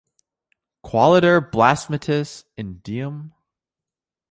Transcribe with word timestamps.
Qualiter 0.83 1.39
blasphematis 1.51 2.43
in 2.57 2.79
Deum? 2.79 3.35